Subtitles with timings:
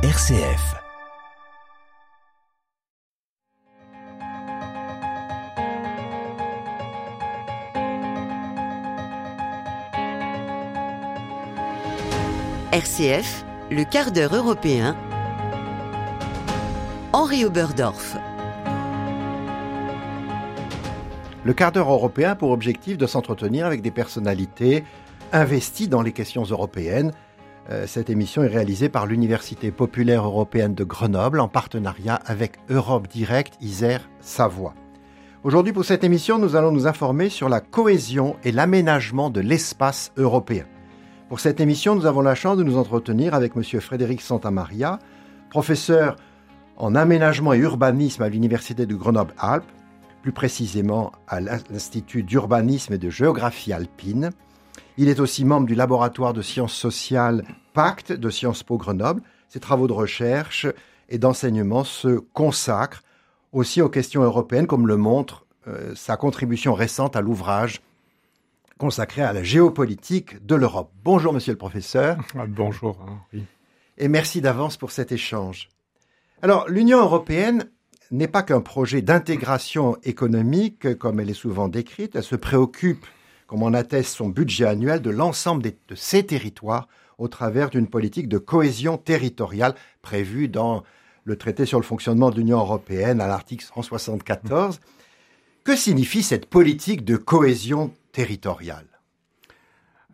[0.00, 0.76] RCF.
[12.72, 14.96] RCF, le quart d'heure européen.
[17.12, 18.16] Henri Oberdorf.
[21.42, 24.84] Le quart d'heure européen a pour objectif de s'entretenir avec des personnalités
[25.32, 27.12] investies dans les questions européennes.
[27.70, 33.08] Euh, Cette émission est réalisée par l'Université populaire européenne de Grenoble en partenariat avec Europe
[33.08, 34.74] Direct Isère Savoie.
[35.44, 40.12] Aujourd'hui, pour cette émission, nous allons nous informer sur la cohésion et l'aménagement de l'espace
[40.16, 40.64] européen.
[41.28, 43.62] Pour cette émission, nous avons la chance de nous entretenir avec M.
[43.80, 44.98] Frédéric Santamaria,
[45.50, 46.16] professeur
[46.76, 49.70] en aménagement et urbanisme à l'Université de Grenoble-Alpes,
[50.22, 54.30] plus précisément à l'Institut d'urbanisme et de géographie alpine.
[55.00, 59.22] Il est aussi membre du laboratoire de sciences sociales Pacte de Sciences Po Grenoble.
[59.48, 60.66] Ses travaux de recherche
[61.08, 63.04] et d'enseignement se consacrent
[63.52, 67.80] aussi aux questions européennes, comme le montre euh, sa contribution récente à l'ouvrage
[68.76, 70.90] consacré à la géopolitique de l'Europe.
[71.04, 72.18] Bonjour, monsieur le professeur.
[72.36, 73.44] Ah, bonjour, Henri.
[73.98, 75.68] Et merci d'avance pour cet échange.
[76.42, 77.70] Alors, l'Union européenne
[78.10, 82.16] n'est pas qu'un projet d'intégration économique, comme elle est souvent décrite.
[82.16, 83.06] Elle se préoccupe,
[83.48, 88.28] comme en atteste son budget annuel, de l'ensemble de ses territoires au travers d'une politique
[88.28, 90.84] de cohésion territoriale prévue dans
[91.24, 94.80] le traité sur le fonctionnement de l'Union européenne à l'article 174.
[95.64, 98.86] Que signifie cette politique de cohésion territoriale?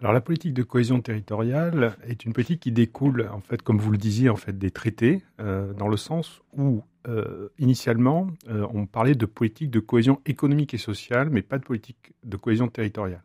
[0.01, 3.91] Alors la politique de cohésion territoriale est une politique qui découle, en fait, comme vous
[3.91, 8.87] le disiez, en fait, des traités, euh, dans le sens où euh, initialement euh, on
[8.87, 13.23] parlait de politique de cohésion économique et sociale, mais pas de politique de cohésion territoriale.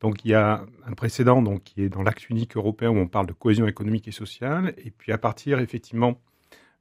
[0.00, 3.26] Donc il y a un précédent qui est dans l'acte unique européen où on parle
[3.26, 6.20] de cohésion économique et sociale, et puis à partir effectivement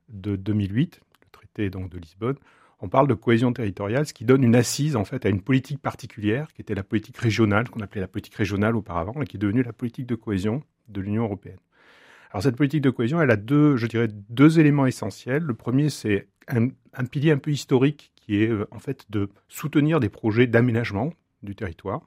[0.10, 2.38] de 2008, le traité de Lisbonne,
[2.82, 5.82] on parle de cohésion territoriale, ce qui donne une assise en fait à une politique
[5.82, 9.40] particulière, qui était la politique régionale, qu'on appelait la politique régionale auparavant, et qui est
[9.40, 11.60] devenue la politique de cohésion de l'Union européenne.
[12.32, 15.44] Alors cette politique de cohésion, elle a deux, je dirais, deux éléments essentiels.
[15.44, 16.70] Le premier, c'est un,
[17.06, 21.56] pilier un peu historique, qui est euh, en fait de soutenir des projets d'aménagement du
[21.56, 22.02] territoire.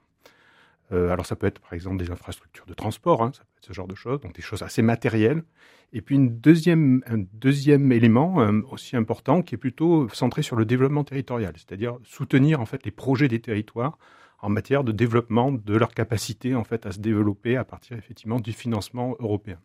[0.91, 3.65] Euh, alors ça peut être par exemple des infrastructures de transport, hein, ça peut être
[3.65, 5.43] ce genre de choses, donc des choses assez matérielles.
[5.91, 10.55] Et puis une deuxième, un deuxième élément euh, aussi important qui est plutôt centré sur
[10.55, 13.97] le développement territorial, c'est-à-dire soutenir en fait les projets des territoires
[14.39, 18.39] en matière de développement de leur capacité en fait à se développer à partir effectivement
[18.39, 19.59] du financement européen.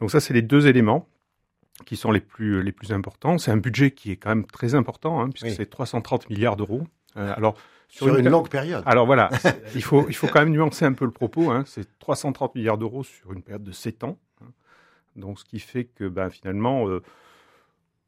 [0.00, 1.08] Donc ça c'est les deux éléments
[1.86, 3.38] qui sont les plus les plus importants.
[3.38, 5.54] C'est un budget qui est quand même très important hein, puisque Oui.
[5.56, 6.82] c'est 330 milliards d'euros.
[7.16, 7.56] Euh, alors
[7.88, 9.30] sur, une longue période alors voilà,
[9.74, 11.50] il faut, il faut quand même nuancer un peu le propos.
[11.50, 11.64] Hein.
[11.66, 14.18] C'est 330 milliards d'euros sur une période de 7 ans.
[14.42, 14.46] hein.
[15.16, 17.02] Donc ce qui fait que ben, finalement, euh,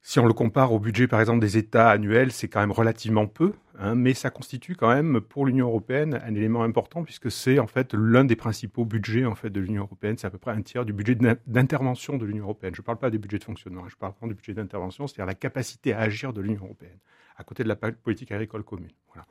[0.02, 3.26] si on le compare au budget par exemple des États annuels, c'est quand même relativement
[3.26, 3.52] peu.
[3.78, 7.66] hein, mais ça constitue quand même pour l'Union européenne un élément important puisque c'est en
[7.66, 10.16] fait l'un des principaux budgets en fait de l'Union européenne.
[10.18, 12.74] C'est à peu près un tiers du budget d'in- d'intervention de l'Union européenne.
[12.74, 15.26] Je ne parle pas des budgets de fonctionnement, hein, je parle du budget d'intervention, c'est-à-dire
[15.26, 16.98] la capacité à agir de l'Union européenne
[17.36, 18.92] à côté de la politique agricole commune.
[19.12, 19.26] Voilà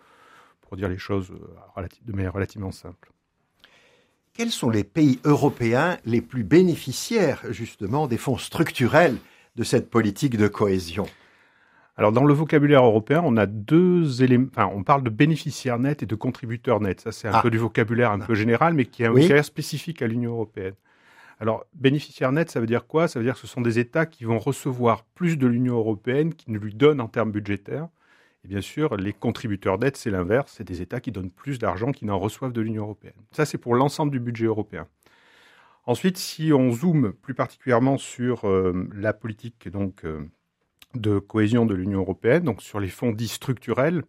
[0.62, 3.12] pour dire les choses euh, de manière relativement simple.
[4.34, 9.18] Quels sont les pays européens les plus bénéficiaires justement des fonds structurels
[9.59, 11.06] de cette politique de cohésion
[11.97, 14.47] Alors, dans le vocabulaire européen, on a deux éléments.
[14.52, 17.02] Enfin, on parle de bénéficiaires nets et de contributeurs nets.
[17.02, 17.42] Ça, c'est un Ah.
[17.42, 19.22] peu du vocabulaire un peu général, mais qui est un Oui.
[19.24, 20.75] vocabulaire spécifique à l'Union européenne.
[21.42, 23.09] Alors, bénéficiaires nets, ça veut dire quoi?
[23.09, 26.34] Ça veut dire que ce sont des États qui vont recevoir plus de l'Union européenne
[26.34, 27.90] qu'ils ne lui donnent en termes budgétaires.
[28.46, 30.53] Et bien sûr, les contributeurs nets, c'est l'inverse.
[30.56, 33.14] C'est des États qui donnent plus d'argent qu'ils n'en reçoivent de l'Union européenne.
[33.34, 34.88] Ça, c'est pour l'ensemble du budget européen.
[35.89, 40.23] Ensuite, si on zoome plus particulièrement sur euh, la politique donc, euh,
[40.94, 44.03] de cohésion de l'Union européenne, donc sur les fonds dits structurels,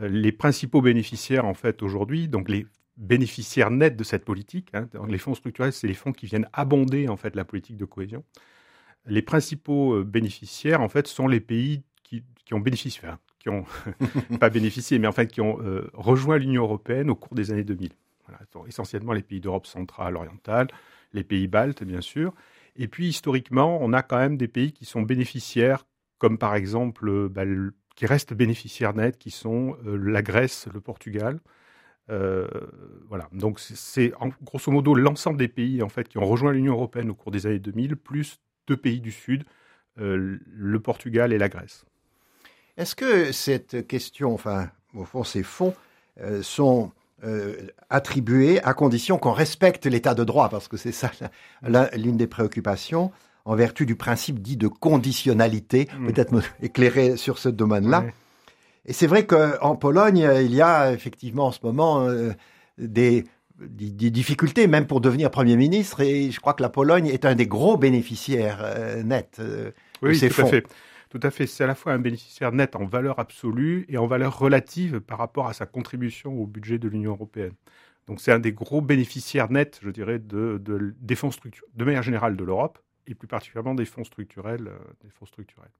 [0.00, 2.64] euh, les principaux bénéficiaires en fait aujourd'hui, donc les
[2.96, 7.08] bénéficiaires nets de cette politique, hein, les fonds structurels, c'est les fonds qui viennent abonder
[7.08, 8.24] en fait la politique de cohésion.
[9.04, 13.66] Les principaux bénéficiaires en fait sont les pays qui, ont bénéficié, enfin, qui ont
[14.40, 15.58] pas bénéficié, mais en fait qui ont
[15.92, 17.90] rejoint l'Union européenne au cours des années 2000.
[18.26, 20.68] Voilà, essentiellement les pays d'Europe centrale, orientale,
[21.12, 22.34] les pays baltes bien sûr.
[22.76, 25.84] Et puis historiquement, on a quand même des pays qui sont bénéficiaires
[26.18, 27.44] comme par exemple, euh, bah,
[27.96, 31.40] qui restent bénéficiaires nets, qui sont euh, la Grèce, le Portugal.
[32.10, 32.48] Euh,
[33.08, 33.28] voilà.
[33.32, 34.12] Donc c'est-
[34.42, 37.46] grosso modo l'ensemble des pays en fait qui ont rejoint l'Union européenne au cours des
[37.46, 39.44] années 2000, plus deux pays du Sud,
[39.96, 41.84] le Portugal et la Grèce.
[42.76, 45.74] Est-ce que cette question, enfin, au fond, ces fonds
[46.42, 46.92] sont
[47.24, 47.56] euh,
[47.90, 51.10] attribués à condition qu'on respecte l'état de droit, parce que c'est ça
[51.96, 53.10] l'une des préoccupations.
[53.44, 55.88] en vertu du principe dit de conditionnalité.
[55.98, 56.06] Hmm.
[56.06, 58.04] Peut-être éclairer sur ce domaine-là.
[58.88, 62.32] Et c'est vrai qu'en Pologne, il y a effectivement en ce moment euh,
[62.78, 63.24] des,
[63.60, 66.00] des, difficultés, même pour devenir Premier ministre.
[66.00, 69.72] Et je crois que la Pologne est un des gros bénéficiaires euh, nets euh,
[70.02, 70.46] oui, de ces tout fonds.
[70.46, 70.66] À fait.
[71.08, 71.46] Tout à fait.
[71.46, 75.18] C'est à la fois un bénéficiaire net en valeur absolue et en valeur relative par
[75.18, 77.54] rapport à sa contribution au budget de l'Union européenne.
[78.06, 81.84] Donc c'est un des gros bénéficiaires nets, je dirais, de, de, des fonds structurels, de
[81.84, 84.70] manière générale de l'Europe et plus particulièrement des fonds structurels.
[85.02, 85.70] des fonds structurels.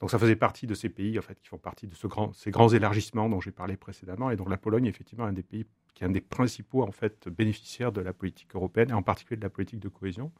[0.00, 2.32] Donc ça faisait partie de ces pays en fait, qui font partie de ce grand,
[2.32, 4.30] ces grands élargissements dont j'ai parlé précédemment.
[4.32, 5.64] Et donc la Pologne est effectivement un des pays
[5.94, 9.36] qui est un des principaux en fait, bénéficiaires de la politique européenne, et en particulier
[9.36, 10.32] de la politique de cohésion.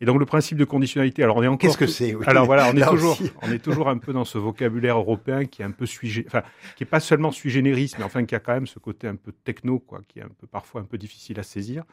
[0.00, 1.58] Et donc le principe de conditionnalité, alors on est encore...
[1.58, 4.36] Qu'est-ce que c'est Alors voilà, on est, toujours, on est toujours un peu dans ce
[4.36, 6.24] vocabulaire européen qui est un peu sui...
[6.26, 6.42] enfin,
[6.76, 9.16] qui est pas seulement sui generis, mais enfin qui a quand même ce côté un
[9.16, 11.84] peu techno, quoi, qui est un peu parfois un peu difficile à saisir.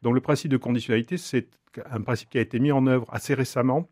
[0.00, 1.48] Donc le principe de conditionnalité, c'est
[1.90, 3.88] un principe qui a été mis en œuvre assez récemment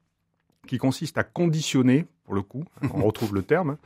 [0.66, 2.64] qui consiste à conditionner, pour le coup,
[2.94, 3.76] on retrouve le terme,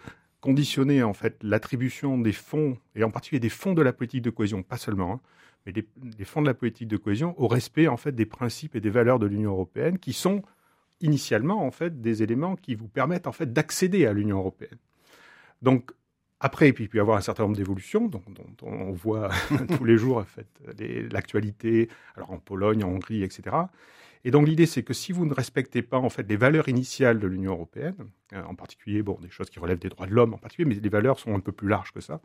[0.41, 4.31] conditionner en fait l'attribution des fonds, et en particulier des fonds de la politique de
[4.31, 5.21] cohésion, pas seulement, hein,
[5.67, 8.81] mais des, fonds de la politique de cohésion au respect en fait des principes et
[8.81, 10.43] des valeurs de l'Union européenne, qui sont
[11.01, 14.79] initialement en fait des éléments qui vous permettent en fait d'accéder à l'Union européenne.
[15.63, 15.91] Donc
[16.39, 18.23] après, il peut y avoir un certain nombre d'évolutions dont,
[18.63, 19.31] on voit
[19.77, 20.25] tous les jours en
[21.11, 23.57] l'actualité, alors en Pologne, en Hongrie, etc.
[24.25, 27.19] Et donc l'idée, c'est que si vous ne respectez pas en fait les valeurs initiales
[27.19, 27.95] de l'Union européenne,
[28.33, 30.75] euh, en particulier bon des choses qui relèvent des droits de l'homme en particulier, mais
[30.75, 32.21] les valeurs sont un peu plus larges que ça,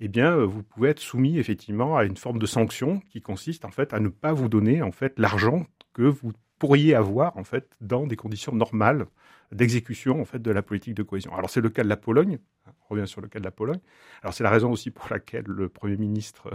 [0.00, 3.64] eh bien euh, vous pouvez être soumis effectivement à une forme de sanction qui consiste
[3.64, 7.44] en fait à ne pas vous donner en fait l'argent que vous pourriez avoir en
[7.44, 9.06] fait dans des conditions normales
[9.52, 11.34] d'exécution en fait de la politique de cohésion.
[11.34, 12.38] Alors c'est le cas de la Pologne.
[12.88, 13.80] On revient sur le cas de la Pologne.
[14.22, 16.50] Alors c'est la raison aussi pour laquelle le Premier ministre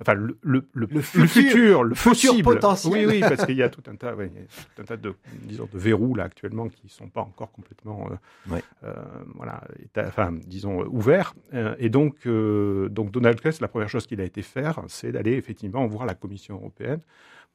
[0.00, 2.92] enfin le, le, le, futur, le futur potentiel.
[2.92, 5.78] Oui, oui, parce qu'il y a tout un tas, tout un tas de, disons, de
[5.78, 8.94] verrous là actuellement qui sont pas encore complètement, euh, euh,
[9.34, 9.62] voilà,
[9.98, 11.34] enfin, disons, ouverts.
[11.54, 15.32] Euh, et donc, donc Donald Tusk, la première chose qu'il a été faire, c'est d'aller
[15.32, 17.00] effectivement voir la Commission européenne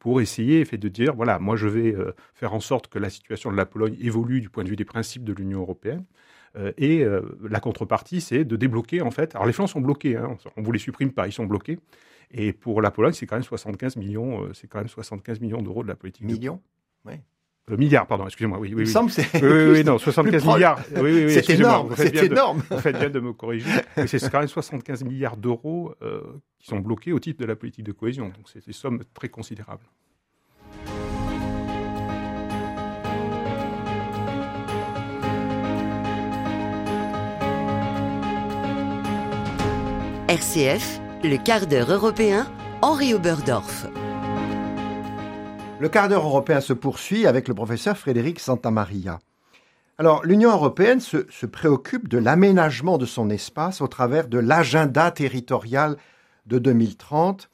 [0.04, 1.96] pour essayer fait, de dire, voilà, moi je vais
[2.36, 4.86] faire en sorte que la situation de la Pologne évolue du point de vue des
[4.86, 6.04] principes de l'Union européenne.
[6.78, 7.06] et
[7.42, 9.34] la contrepartie, c'est de débloquer, en fait.
[9.34, 11.80] Alors, les flancs sont bloqués, hein, on ne vous les supprime pas, ils sont bloqués.
[12.34, 15.62] Et pour la Pologne, c'est quand même 75 millions, euh, c'est quand même 75 millions
[15.62, 16.26] d'euros de la politique.
[16.26, 16.62] Millions
[17.06, 17.14] Oui.
[17.71, 18.60] Euh, milliards, pardon, excusez-moi.
[18.60, 19.42] Oui, oui, Il semble c'est.
[19.42, 20.80] Oui, oui, non, 75 milliards.
[20.98, 22.62] Oui, oui, c'est énorme, c'est énorme.
[22.69, 23.69] vous faites bien de me corriger.
[23.95, 26.21] Mais c'est quand même 75 milliards d'euros euh,
[26.60, 28.25] qui sont bloqués au titre de la politique de cohésion.
[28.25, 29.86] Donc c'est des sommes très considérables.
[40.27, 42.48] RCF le quart d'heure européen,
[42.81, 43.88] Henri Oberdorf.
[45.84, 49.20] Le quart d'heure européen se poursuit avec le professeur Frédéric Santamaria.
[49.98, 55.12] Alors, l'Union européenne se, se, préoccupe de l'aménagement de son espace au travers de l'agenda
[55.12, 55.98] territorial
[56.46, 57.50] de 2030.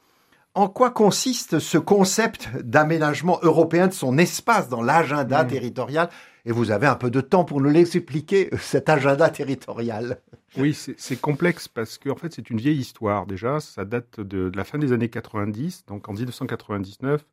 [0.54, 5.48] En quoi consiste ce concept d'aménagement européen de son espace dans l'agenda mmh.
[5.48, 6.08] territorial?
[6.44, 10.20] Et vous avez un peu de temps pour nous l'expliquer, cet agenda territorial.
[10.56, 13.58] Oui, c'est complexe parce qu'en en fait, c'est une vieille histoire déjà.
[13.58, 15.86] Ça date de, la fin des années 90.
[15.88, 17.24] Donc en 1999,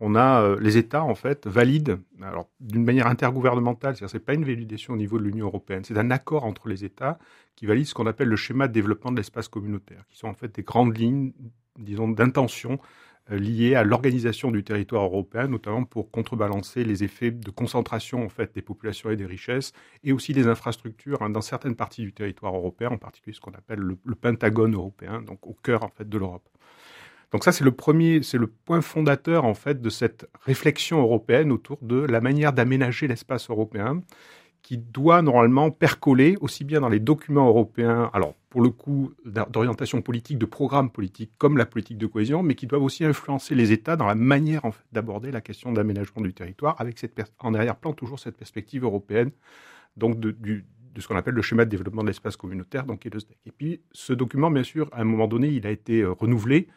[0.00, 4.34] on a euh, les États en fait valident, alors d'une manière intergouvernementale, c'est-à-dire c'est pas
[4.34, 7.18] une validation au niveau de l'Union européenne, c'est un accord entre les États
[7.54, 10.34] qui valide ce qu'on appelle le schéma de développement de l'espace communautaire, qui sont en
[10.34, 11.32] fait des grandes lignes,
[11.78, 12.78] disons, d'intention
[13.32, 18.28] euh, liées à l'organisation du territoire européen, notamment pour contrebalancer les effets de concentration en
[18.28, 19.72] fait des populations et des richesses,
[20.04, 23.54] et aussi des infrastructures hein, dans certaines parties du territoire européen, en particulier ce qu'on
[23.54, 26.48] appelle le, Pentagone européen, donc au cœur en fait de l'Europe.
[27.36, 31.52] Donc ça c'est le premier, c'est le point fondateur en fait de cette réflexion européenne
[31.52, 34.00] autour de la manière d'aménager l'espace européen
[34.62, 40.00] qui doit normalement percoler aussi bien dans les documents européens, alors pour le coup d'orientation
[40.00, 43.70] politique, de programme politique, comme la politique de cohésion, mais qui doivent aussi influencer les
[43.70, 44.62] États dans la manière
[44.92, 49.30] d'aborder la question d'aménagement du territoire, avec cette en arrière-plan toujours cette perspective européenne,
[49.98, 50.64] donc du,
[50.96, 53.20] de ce qu'on appelle le schéma de développement de l'espace communautaire, donc qui est le
[53.20, 53.36] SDEC.
[53.44, 56.68] Et puis ce document, bien sûr, à un moment donné, il a été euh, renouvelé,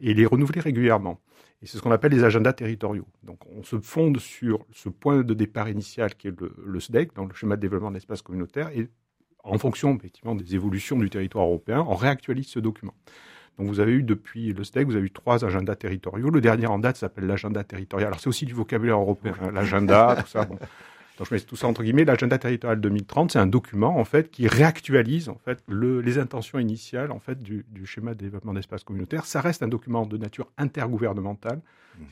[0.00, 1.20] et il est renouvelé régulièrement.
[1.62, 3.06] Et c'est ce qu'on appelle les agendas territoriaux.
[3.22, 7.24] Donc on se fonde sur ce point de départ initial qui est le, SDEC, dans
[7.24, 8.88] le schéma de développement de l'espace communautaire, et
[9.44, 12.94] en fonction effectivement des évolutions du territoire européen, on réactualise ce document.
[13.58, 16.30] Donc vous avez eu depuis le SDEC, vous avez eu trois agendas territoriaux.
[16.30, 18.08] Le dernier en date s'appelle l'agenda territorial.
[18.08, 20.44] Alors c'est aussi du vocabulaire européen, hein, l'agenda, tout ça.
[20.44, 20.58] Bon.
[21.18, 22.04] Donc je mets tout ça entre guillemets.
[22.04, 26.58] L'agenda territorial 2030, c'est un document en fait qui réactualise en fait le, les intentions
[26.58, 29.26] initiales en fait du, du schéma de développement d'espace communautaire.
[29.26, 31.60] Ça reste un document de nature intergouvernementale.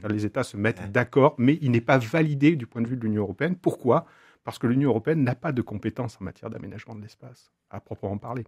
[0.08, 3.02] Les États se mettent d'accord, mais il n'est pas validé du point de vue de
[3.02, 3.54] l'Union européenne.
[3.54, 4.06] Pourquoi?
[4.42, 8.18] Parce que l'Union européenne n'a pas de compétences en matière d'aménagement de l'espace, à proprement
[8.18, 8.44] parler.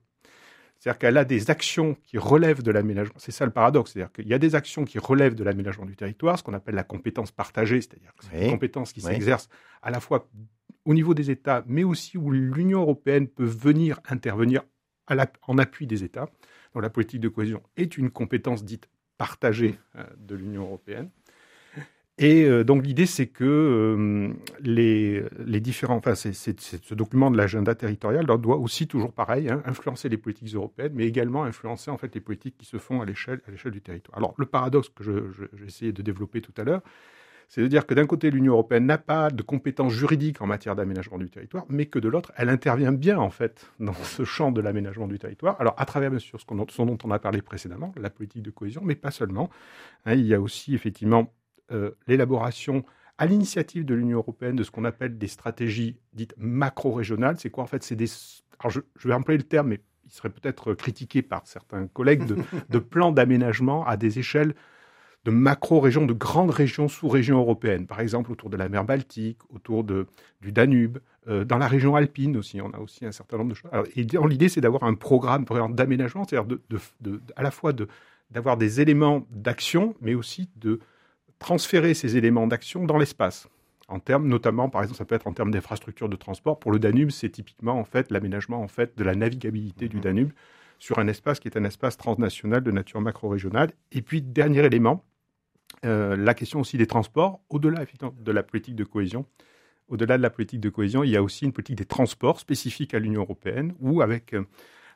[0.79, 3.15] C'est-à-dire qu'elle a des actions qui relèvent de l'aménagement.
[3.19, 3.93] C'est ça le paradoxe.
[3.93, 6.77] C'est-à-dire qu'il y a des actions qui relèvent de l'aménagement du territoire, ce qu'on appelle
[6.77, 9.49] la compétence partagée, c'est-à-dire que c'est une compétence qui s'exerce
[9.83, 10.29] à la fois
[10.85, 14.63] au niveau des États, mais aussi où l'Union européenne peut venir intervenir
[15.47, 16.29] en appui des États.
[16.75, 21.11] Donc la politique de cohésion est une compétence dite partagée euh, de l'Union européenne.
[22.19, 27.77] Et euh, donc l'idée, c'est que euh, les, les, différents, enfin, ce document de l'agenda
[27.77, 32.13] territorial doit aussi toujours pareil hein, influencer les politiques européennes, mais également influencer en fait
[32.15, 34.19] les politiques qui se font à l'échelle à l'échelle du territoire.
[34.19, 36.83] Alors le paradoxe que j'ai essayé de développer tout à l'heure,
[37.49, 40.77] c'est de dire que d'un côté, l'Union européenne n'a pas de compétences juridiques en matière
[40.77, 44.53] d'aménagement du territoire, mais que de l'autre, elle intervient bien en fait dans ce champ
[44.53, 45.57] de l'aménagement du territoire.
[45.61, 48.83] Alors à travers bien sûr ce, dont on a parlé précédemment, la politique de cohésion,
[48.85, 49.49] mais pas seulement.
[50.05, 51.33] Hein, il y a aussi effectivement
[51.73, 52.85] euh, l'élaboration
[53.19, 57.37] à l'initiative de l'Union européenne de ce qu'on appelle des stratégies dites macro-régionales.
[57.39, 57.83] C'est quoi en fait?
[57.83, 58.09] C'est des.
[58.61, 62.37] Alors je, vais employer le terme, mais il serait peut-être critiqué par certains collègues de,
[62.71, 64.55] de plans d'aménagement à des échelles
[65.25, 69.85] de macro-régions, de grandes régions sous-régions européennes, par exemple autour de la mer Baltique, autour
[69.85, 70.07] de,
[70.41, 70.99] du Danube,
[71.29, 73.71] euh, dans la région alpine aussi, on a aussi un certain nombre de choses.
[73.95, 76.59] et l'idée, c'est d'avoir un programme d'aménagement, c'est-à-dire
[77.01, 77.73] de, à la fois
[78.31, 80.81] d'avoir des éléments d'action, mais aussi de
[81.39, 83.49] transférer ces éléments d'action dans l'espace.
[83.89, 86.59] En termes, notamment, par exemple, ça peut être en termes d'infrastructures de transport.
[86.59, 90.03] Pour le Danube, c'est typiquement en fait l'aménagement en fait de la navigabilité du mhm.
[90.03, 90.33] Danube
[90.79, 93.71] sur un espace qui est un espace transnational de nature macro-régionale.
[93.93, 95.05] Et puis, dernier élément,
[95.85, 97.85] euh, la question aussi des transports, au-delà
[98.21, 99.27] de la politique de cohésion.
[99.89, 102.93] Au-delà de la politique de cohésion, il y a aussi une politique des transports spécifique
[102.93, 104.45] à l'Union européenne, où avec euh,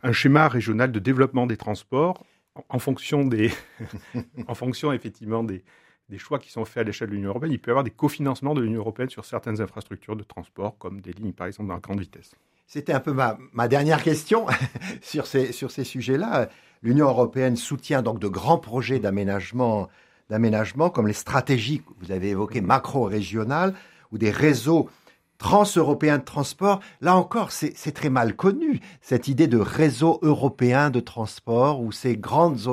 [0.03, 2.25] un schéma régional de développement des transports,
[2.69, 3.51] en, fonction des,
[4.47, 5.65] en fonction effectivement des,
[6.13, 7.91] des choix qui sont faits à l'échelle de l'Union européenne, il peut y avoir des
[7.91, 11.75] cofinancements de l'Union européenne sur certaines infrastructures de transport, comme des lignes, par exemple, dans
[11.75, 12.33] la grande vitesse.
[12.67, 14.47] C'était un peu ma, ma, dernière question
[15.01, 16.51] sur ces, sur ces sujets-là.
[16.83, 19.89] L'Union européenne soutient donc de grands projets d'aménagement,
[20.29, 23.75] d'aménagement comme les stratégies que vous avez évoquées macro-régionales
[24.13, 24.91] ou des réseaux
[25.39, 26.81] transeuropéens de transport.
[27.01, 32.19] Là encore, c'est très mal connu, cette idée de réseau européen de transport ou ces
[32.19, 32.69] grandes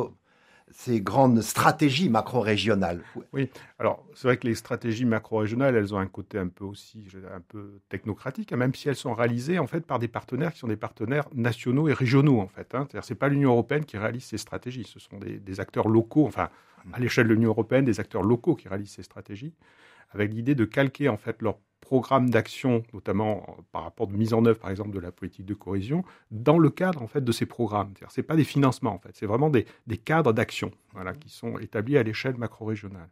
[0.79, 3.01] ces grandes stratégies macro-régionales.
[3.33, 7.05] Oui, alors c'est vrai que les stratégies macro-régionales, elles ont un côté un peu aussi
[7.35, 10.59] un peu technocratique, hein, même si elles sont réalisées en fait par des partenaires qui
[10.59, 12.73] sont des partenaires nationaux et régionaux en fait.
[12.75, 12.87] Hein.
[12.89, 16.47] C'est-à-dire c'est pas l'Union européenne qui réalise ces stratégies, ce sont des, acteurs locaux, enfin
[16.93, 19.53] à l'échelle de l'Union européenne, des acteurs locaux qui réalisent ces stratégies,
[20.11, 24.45] avec l'idée de calquer en fait leur programmes d'action, notamment par rapport de mise en
[24.45, 27.45] œuvre, par exemple, de la politique de cohésion, dans le cadre en fait de ces
[27.45, 27.93] programmes.
[28.09, 29.65] Ce n'est pas des financements, en fait, c'est vraiment des,
[29.97, 30.71] cadres d'action
[31.19, 33.09] qui sont établis à l'échelle macro-régionale.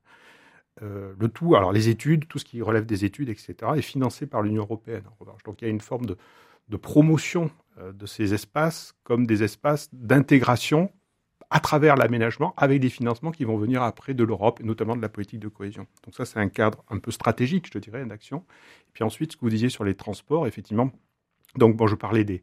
[0.84, 4.28] Euh, le tout, alors les études, tout ce qui relève des études, etc., est financé
[4.28, 5.42] par l'Union européenne, en revanche.
[5.44, 6.18] Donc il y a une forme de,
[6.70, 10.92] de promotion euh, de ces espaces comme des espaces d'intégration
[11.50, 15.02] à travers l'aménagement avec des financements qui vont venir après de l'Europe et notamment de
[15.02, 15.88] la politique de cohésion.
[16.04, 18.40] Donc ça, c'est un cadre un peu stratégique, je dirais, d'action.
[18.90, 20.92] Et puis ensuite, ce que vous disiez sur les transports, effectivement,
[21.56, 22.42] donc bon, je parlais des,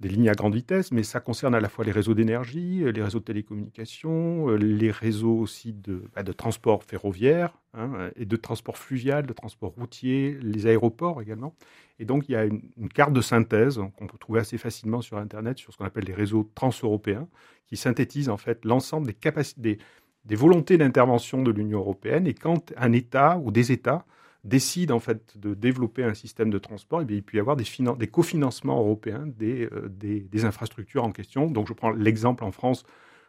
[0.00, 2.92] des lignes à grande vitesse, mais ça concerne à la fois les réseaux d'énergie, euh,
[2.92, 8.36] les réseaux de télécommunications, euh, les réseaux aussi de, bah, transport ferroviaire hein, et de
[8.36, 11.54] transport fluvial, de transport routier, les aéroports également.
[11.98, 12.62] Et donc il y a une,
[12.94, 16.14] carte de synthèse qu'on peut trouver assez facilement sur Internet sur ce qu'on appelle les
[16.14, 17.26] réseaux transeuropéens,
[17.66, 19.78] qui synthétise en fait l'ensemble des capacités,
[20.24, 22.28] des volontés d'intervention de l'Union européenne.
[22.28, 24.04] Et quand un État ou des États
[24.48, 27.40] décide en fait de développer un système de transport, et eh bien, il peut y
[27.40, 27.64] avoir des,
[27.98, 31.50] des cofinancements européens euh, des, des, infrastructures en question.
[31.50, 32.84] Donc je prends l'exemple en France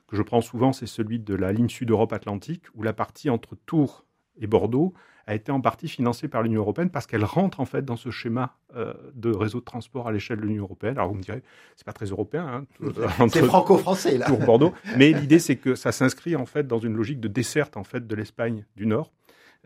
[0.07, 4.05] que je prends souvent, c'est celui de la ligne Sud-Europe-Atlantique, où la partie entre Tours
[4.39, 4.93] et Bordeaux
[5.27, 8.09] a été en partie financée par l'Union européenne parce qu'elle rentre en fait dans ce
[8.09, 10.97] schéma euh, de réseau de transport à l'échelle de l'Union européenne.
[10.97, 11.43] Alors vous me direz,
[11.75, 12.87] c'est pas très européen, hein,
[13.29, 14.25] c'est franco-français là.
[14.25, 17.77] Tours Bordeaux, mais l'idée c'est que ça s'inscrit en fait dans une logique de desserte
[17.77, 19.11] en fait de l'Espagne du Nord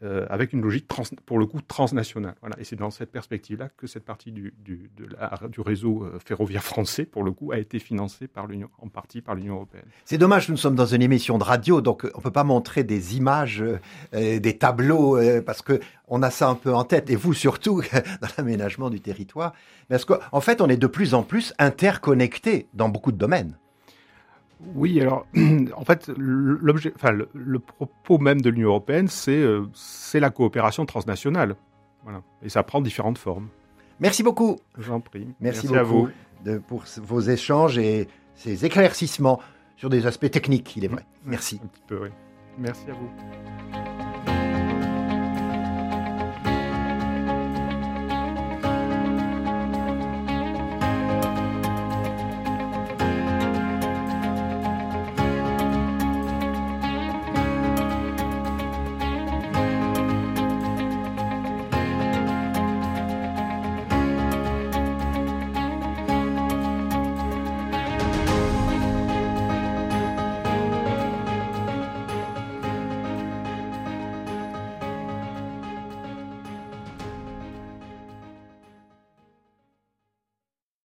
[0.04, 0.86] euh, avec une logique
[1.26, 2.36] pour le coup transnationale.
[2.42, 2.60] Voilà.
[2.60, 4.54] Et c'est dans cette perspective-là que cette partie du,
[5.60, 8.48] réseau euh, ferroviaire français, pour le coup, a été financée par
[8.80, 9.86] en partie par l'Union européenne.
[10.04, 12.84] C'est dommage, nous sommes dans une émission de radio, donc on ne peut pas montrer
[12.84, 13.64] des images,
[14.14, 15.80] euh, des tableaux, parce que
[16.10, 17.82] on a ça un peu en tête, et vous surtout
[18.22, 19.54] dans l'aménagement du territoire.
[19.88, 23.58] Parce qu'en fait, on est de plus en plus interconnectés dans beaucoup de domaines.
[24.76, 25.26] Oui, alors,
[25.76, 30.86] en fait, l'objet, enfin, le, propos même de l'Union européenne, c'est euh, c'est la coopération
[30.86, 31.56] transnationale.
[32.04, 32.22] Voilà.
[32.42, 33.48] Et ça prend différentes formes.
[34.00, 34.58] Merci beaucoup.
[34.78, 35.28] J'en prie.
[35.40, 36.10] Merci, beaucoup à vous.
[36.44, 39.40] De, pour vos échanges et ces éclaircissements
[39.78, 41.06] sur des aspects techniques, il est vrai.
[41.26, 41.60] Merci.
[41.64, 42.10] Un petit peu, oui.
[42.58, 43.83] Merci à vous.